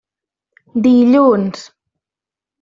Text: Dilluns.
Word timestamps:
Dilluns. 0.87 1.61